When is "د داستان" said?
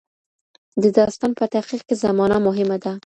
0.81-1.31